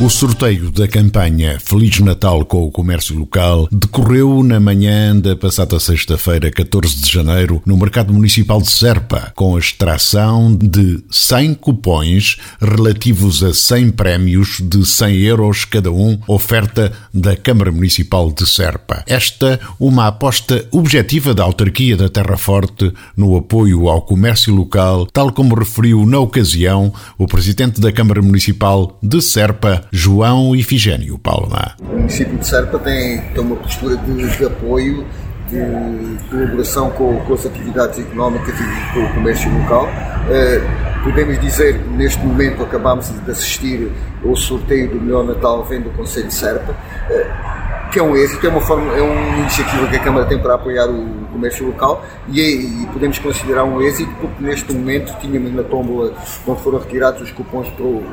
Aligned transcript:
O 0.00 0.10
sorteio 0.10 0.72
da 0.72 0.88
campanha 0.88 1.56
Feliz 1.60 2.00
Natal 2.00 2.44
com 2.44 2.64
o 2.64 2.70
Comércio 2.70 3.16
Local 3.16 3.68
decorreu 3.70 4.42
na 4.42 4.58
manhã 4.58 5.16
da 5.16 5.36
passada 5.36 5.78
sexta-feira, 5.78 6.50
14 6.50 7.00
de 7.00 7.12
janeiro, 7.12 7.62
no 7.64 7.76
Mercado 7.76 8.12
Municipal 8.12 8.60
de 8.60 8.72
Serpa, 8.72 9.32
com 9.36 9.54
a 9.54 9.58
extração 9.60 10.52
de 10.52 11.00
100 11.08 11.54
cupões 11.54 12.38
relativos 12.60 13.44
a 13.44 13.54
100 13.54 13.92
prémios 13.92 14.60
de 14.60 14.84
100 14.84 15.16
euros 15.20 15.64
cada 15.64 15.92
um, 15.92 16.18
oferta 16.26 16.92
da 17.12 17.36
Câmara 17.36 17.70
Municipal 17.70 18.32
de 18.32 18.48
Serpa. 18.48 19.04
Esta, 19.06 19.60
uma 19.78 20.08
aposta 20.08 20.66
objetiva 20.72 21.32
da 21.32 21.44
autarquia 21.44 21.96
da 21.96 22.08
Terra 22.08 22.36
Forte 22.36 22.92
no 23.16 23.36
apoio 23.36 23.88
ao 23.88 24.02
comércio 24.02 24.52
local, 24.52 25.06
tal 25.06 25.32
como 25.32 25.54
referiu 25.54 26.04
na 26.04 26.18
ocasião 26.18 26.92
o 27.16 27.28
presidente 27.28 27.80
da 27.80 27.92
Câmara 27.92 28.20
Municipal 28.20 28.98
de 29.00 29.22
Serpa, 29.22 29.83
João 29.92 30.54
Ifigênio 30.54 31.18
Palma. 31.18 31.74
O 31.80 31.96
município 31.96 32.36
de 32.36 32.46
Serpa 32.46 32.78
tem, 32.78 33.20
tem 33.20 33.42
uma 33.42 33.56
postura 33.56 33.96
de, 33.96 34.36
de 34.36 34.44
apoio, 34.44 35.04
de 35.48 36.28
colaboração 36.28 36.90
com, 36.90 37.20
com, 37.20 37.34
as 37.34 37.46
atividades 37.46 37.98
económicas 37.98 38.54
e 38.58 38.94
com 38.94 39.04
o 39.04 39.14
comércio 39.14 39.52
local. 39.58 39.86
Uh, 39.86 41.04
podemos 41.04 41.38
dizer, 41.40 41.78
neste 41.90 42.18
momento, 42.24 42.62
acabamos 42.62 43.08
de 43.08 43.30
assistir 43.30 43.90
ao 44.24 44.34
sorteio 44.34 44.90
do 44.90 45.00
Melhor 45.00 45.24
Natal 45.24 45.64
Vendo 45.64 45.84
do 45.84 45.90
Conselho 45.90 46.28
de 46.28 46.34
Serpa. 46.34 46.72
Uh, 46.72 47.64
que 47.94 48.00
é 48.00 48.02
um 48.02 48.16
êxito, 48.16 48.44
é 48.44 48.50
uma, 48.50 48.60
forma, 48.60 48.92
é 48.92 49.00
uma 49.00 49.38
iniciativa 49.38 49.86
que 49.86 49.94
a 49.94 50.00
Câmara 50.00 50.26
tem 50.26 50.36
para 50.36 50.54
apoiar 50.54 50.88
o 50.88 51.26
comércio 51.30 51.64
local 51.64 52.04
e, 52.26 52.40
é, 52.40 52.44
e 52.44 52.86
podemos 52.92 53.20
considerar 53.20 53.62
um 53.62 53.80
êxito 53.80 54.10
porque 54.20 54.42
neste 54.42 54.72
momento 54.72 55.16
tínhamos 55.20 55.54
na 55.54 55.62
tómbola 55.62 56.12
onde 56.44 56.60
foram 56.60 56.80
retirados 56.80 57.22
os 57.22 57.30
cupons 57.30 57.68
para 57.68 57.84
o, 57.84 58.04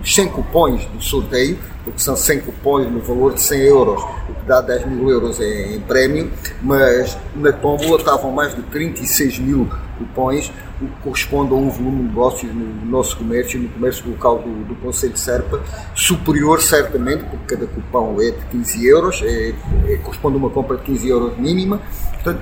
os 0.00 0.14
100 0.14 0.28
cupons 0.28 0.84
do 0.86 1.02
sorteio, 1.02 1.58
porque 1.84 2.00
são 2.00 2.16
100 2.16 2.40
cupons 2.40 2.90
no 2.90 3.00
valor 3.00 3.34
de 3.34 3.42
100 3.42 3.60
euros, 3.60 4.02
o 4.28 4.34
que 4.34 4.46
dá 4.46 4.60
10 4.60 4.86
mil 4.86 5.08
euros 5.08 5.40
em, 5.40 5.76
em 5.76 5.80
prémio, 5.80 6.30
mas 6.62 7.16
na 7.34 7.52
tómbola 7.52 7.98
estavam 7.98 8.30
mais 8.30 8.54
de 8.54 8.62
36 8.62 9.38
mil 9.38 9.68
cupons, 9.98 10.52
o 10.80 10.86
que 10.86 11.02
corresponde 11.02 11.52
a 11.52 11.56
um 11.56 11.70
volume 11.70 11.98
de 11.98 12.08
negócios 12.08 12.54
no 12.54 12.84
nosso 12.86 13.16
comércio, 13.16 13.58
no 13.58 13.68
comércio 13.68 14.08
local 14.10 14.38
do, 14.38 14.64
do 14.64 14.74
Conselho 14.76 15.14
de 15.14 15.20
Serpa, 15.20 15.62
superior 15.94 16.60
certamente, 16.60 17.24
porque 17.24 17.56
cada 17.56 17.66
cupão 17.66 18.20
é 18.20 18.30
de 18.30 18.44
15 18.50 18.86
euros, 18.86 19.22
é, 19.22 19.54
é, 19.86 19.96
corresponde 20.02 20.36
a 20.36 20.38
uma 20.38 20.50
compra 20.50 20.76
de 20.76 20.82
15 20.82 21.08
euros 21.08 21.38
mínima, 21.38 21.80
portanto, 22.12 22.40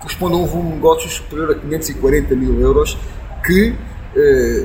corresponde 0.00 0.34
a 0.34 0.36
um 0.38 0.46
volume 0.46 0.70
de 0.70 0.74
negócios 0.76 1.14
superior 1.14 1.52
a 1.52 1.54
540 1.54 2.34
mil 2.34 2.60
euros, 2.60 2.98
que 3.44 3.74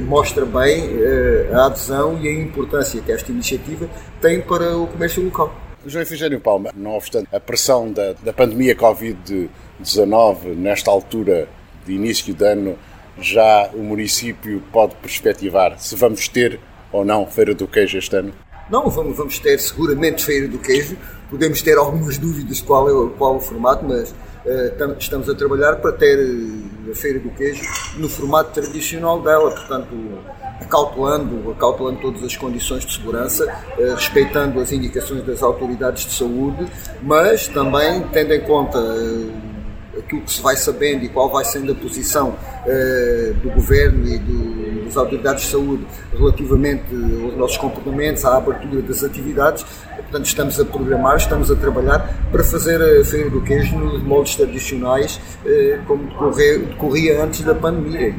mostra 0.01 0.45
bem 0.45 0.89
eh, 1.01 1.49
a 1.53 1.65
adesão 1.65 2.17
e 2.21 2.27
a 2.27 2.31
importância 2.31 3.01
que 3.01 3.11
esta 3.11 3.31
iniciativa 3.31 3.89
tem 4.21 4.41
para 4.41 4.77
o 4.77 4.87
comércio 4.87 5.23
local. 5.23 5.53
João 5.85 6.03
Efigênio 6.03 6.39
Palma, 6.39 6.71
não 6.75 6.95
obstante 6.95 7.27
a 7.33 7.39
pressão 7.39 7.91
da, 7.91 8.13
da 8.13 8.31
pandemia 8.31 8.75
Covid-19 8.75 10.55
nesta 10.55 10.91
altura 10.91 11.47
de 11.85 11.93
início 11.93 12.33
de 12.33 12.45
ano, 12.45 12.77
já 13.19 13.69
o 13.73 13.79
município 13.79 14.61
pode 14.71 14.95
perspectivar 14.95 15.79
se 15.79 15.95
vamos 15.95 16.27
ter 16.27 16.59
ou 16.91 17.03
não 17.03 17.25
Feira 17.25 17.55
do 17.55 17.67
Queijo 17.67 17.97
este 17.97 18.15
ano? 18.15 18.33
Não, 18.69 18.89
vamos, 18.89 19.17
vamos 19.17 19.39
ter 19.39 19.59
seguramente 19.59 20.23
Feira 20.23 20.47
do 20.47 20.59
Queijo. 20.59 20.97
Podemos 21.29 21.61
ter 21.61 21.77
algumas 21.77 22.17
dúvidas 22.17 22.61
qual 22.61 22.87
é, 22.87 23.09
qual 23.17 23.35
o 23.37 23.39
formato, 23.39 23.85
mas 23.85 24.11
uh, 24.11 24.97
estamos 24.97 25.29
a 25.29 25.35
trabalhar 25.35 25.77
para 25.77 25.91
ter 25.93 26.17
a 26.89 26.95
Feira 26.95 27.19
do 27.19 27.29
Queijo 27.31 27.63
no 27.97 28.09
formato 28.09 28.61
tradicional 28.61 29.21
dela, 29.21 29.51
portanto, 29.51 29.89
acautelando, 30.59 31.51
acautelando 31.51 31.99
todas 32.01 32.23
as 32.23 32.35
condições 32.35 32.85
de 32.85 32.93
segurança, 32.93 33.45
eh, 33.77 33.93
respeitando 33.93 34.59
as 34.59 34.71
indicações 34.71 35.25
das 35.25 35.43
autoridades 35.43 36.05
de 36.05 36.13
saúde, 36.13 36.67
mas 37.01 37.47
também 37.47 38.01
tendo 38.11 38.33
em 38.33 38.41
conta 38.41 38.77
eh, 38.79 39.50
aquilo 39.97 40.21
que 40.21 40.31
se 40.31 40.41
vai 40.41 40.55
sabendo 40.55 41.03
e 41.03 41.09
qual 41.09 41.29
vai 41.29 41.43
sendo 41.45 41.71
a 41.71 41.75
posição 41.75 42.35
eh, 42.65 43.33
do 43.41 43.49
governo 43.51 44.07
e 44.07 44.17
do, 44.17 44.85
das 44.85 44.97
autoridades 44.97 45.43
de 45.43 45.51
saúde 45.51 45.85
relativamente 46.13 46.83
aos 47.23 47.37
nossos 47.37 47.57
comportamentos, 47.57 48.23
à 48.25 48.37
abertura 48.37 48.81
das 48.81 49.03
atividades, 49.03 49.65
Portanto, 50.11 50.25
estamos 50.25 50.59
a 50.59 50.65
programar, 50.65 51.15
estamos 51.15 51.49
a 51.49 51.55
trabalhar 51.55 52.13
para 52.29 52.43
fazer 52.43 52.81
a 52.81 53.05
Feira 53.05 53.29
do 53.29 53.41
Queijo 53.41 53.77
nos 53.77 54.03
moldes 54.03 54.35
tradicionais, 54.35 55.21
eh, 55.45 55.79
como 55.87 56.03
decorria 56.35 57.23
antes 57.23 57.39
da 57.41 57.55
pandemia. 57.55 58.13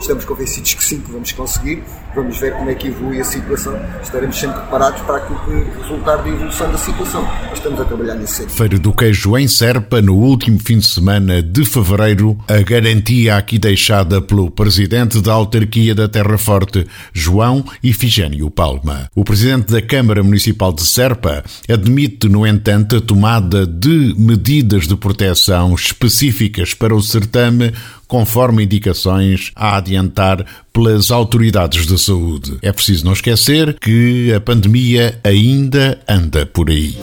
Estamos 0.00 0.24
convencidos 0.24 0.74
que 0.74 0.84
sim, 0.84 1.00
que 1.00 1.10
vamos 1.10 1.32
conseguir. 1.32 1.82
Vamos 2.14 2.38
ver 2.38 2.52
como 2.52 2.70
é 2.70 2.74
que 2.74 2.88
evolui 2.88 3.20
a 3.20 3.24
situação. 3.24 3.74
Estaremos 4.02 4.38
sempre 4.38 4.60
preparados 4.60 5.00
para 5.02 5.16
aquilo 5.16 5.40
que 5.40 5.80
resultar 5.80 6.16
da 6.16 6.28
evolução 6.28 6.70
da 6.70 6.78
situação. 6.78 7.28
Estamos 7.52 7.80
a 7.80 7.84
trabalhar 7.84 8.14
nisso. 8.14 8.48
Feira 8.48 8.78
do 8.78 8.92
Queijo 8.92 9.36
em 9.36 9.48
Serpa, 9.48 10.00
no 10.00 10.14
último 10.14 10.58
fim 10.60 10.78
de 10.78 10.86
semana 10.86 11.42
de 11.42 11.64
fevereiro, 11.64 12.38
a 12.46 12.62
garantia 12.62 13.36
aqui 13.36 13.58
deixada 13.58 14.20
pelo 14.20 14.50
presidente 14.50 15.20
da 15.20 15.32
autarquia 15.32 15.94
da 15.94 16.08
Terra 16.08 16.38
Forte, 16.38 16.86
João 17.12 17.64
Ifigênio 17.82 18.50
Palma. 18.50 19.10
O 19.14 19.24
presidente 19.24 19.72
da 19.72 19.82
Câmara 19.82 20.22
Municipal 20.22 20.72
de 20.72 20.82
Serpa 20.82 21.42
admite, 21.68 22.28
no 22.28 22.46
entanto, 22.46 22.96
a 22.96 23.00
tomada 23.00 23.66
de 23.66 24.14
medidas 24.16 24.86
de 24.86 24.96
proteção 24.96 25.74
específicas 25.74 26.74
para 26.74 26.94
o 26.94 27.02
certame 27.02 27.72
conforme 28.06 28.64
indicações 28.64 29.50
a 29.54 29.76
adiantar 29.76 30.44
pelas 30.72 31.10
autoridades 31.10 31.86
de 31.86 31.98
saúde. 31.98 32.58
É 32.62 32.72
preciso 32.72 33.04
não 33.04 33.12
esquecer 33.12 33.76
que 33.80 34.32
a 34.32 34.40
pandemia 34.40 35.18
ainda 35.22 35.98
anda 36.08 36.46
por 36.46 36.70
aí. 36.70 36.96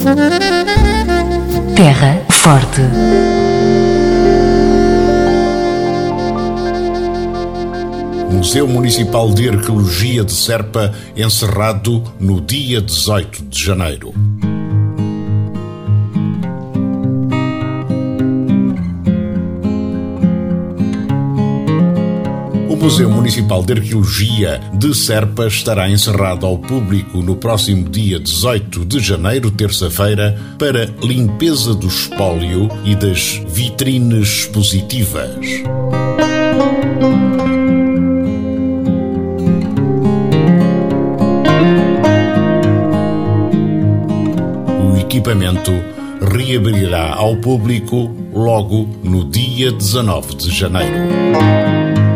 Terra 1.76 2.22
Forte. 2.30 2.82
Museu 8.32 8.68
Municipal 8.68 9.34
de 9.34 9.50
Arqueologia 9.50 10.24
de 10.24 10.32
Serpa 10.32 10.94
encerrado 11.16 12.04
no 12.20 12.42
dia 12.42 12.82
18 12.82 13.44
de 13.46 13.64
janeiro. 13.64 14.14
Museu 22.82 23.12
Municipal 23.12 23.62
de 23.62 23.74
Arqueologia 23.74 24.60
de 24.74 24.96
Serpa 24.96 25.46
estará 25.46 25.88
encerrado 25.88 26.48
ao 26.48 26.58
público 26.58 27.20
no 27.20 27.36
próximo 27.36 27.88
dia 27.88 28.20
18 28.20 28.84
de 28.86 29.00
janeiro, 29.00 29.52
terça-feira, 29.52 30.36
para 30.58 30.90
limpeza 31.04 31.76
do 31.76 31.86
espólio 31.86 32.68
e 32.84 32.96
das 32.96 33.40
vitrines 33.50 34.28
expositivas. 34.28 35.36
O 44.84 44.98
equipamento 44.98 45.72
reabrirá 46.34 47.14
ao 47.14 47.38
público 47.38 48.12
logo 48.34 48.90
no 49.04 49.24
dia 49.24 49.72
19 49.72 50.34
de 50.34 50.50
janeiro. 50.50 52.11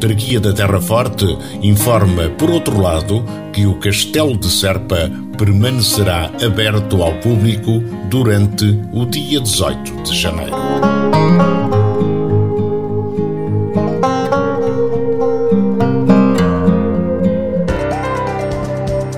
Autarquia 0.00 0.40
da 0.40 0.54
Terra 0.54 0.80
Forte 0.80 1.26
informa, 1.62 2.30
por 2.38 2.50
outro 2.50 2.80
lado, 2.80 3.22
que 3.52 3.66
o 3.66 3.74
Castelo 3.74 4.34
de 4.34 4.48
Serpa 4.48 5.10
permanecerá 5.36 6.30
aberto 6.42 7.02
ao 7.02 7.12
público 7.16 7.80
durante 8.08 8.80
o 8.94 9.04
dia 9.04 9.40
18 9.40 10.02
de 10.02 10.18
janeiro. 10.18 10.56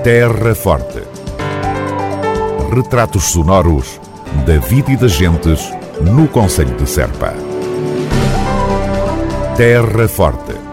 Terra 0.03 0.53
Forte. 0.53 1.01
Retratos 2.75 3.23
sonoros 3.31 4.01
da 4.45 4.57
vida 4.57 4.91
e 4.91 4.97
das 4.97 5.13
gentes 5.13 5.61
no 6.01 6.27
Conselho 6.27 6.75
de 6.75 6.89
Serpa. 6.89 7.33
Terra 9.55 10.09
Forte. 10.09 10.72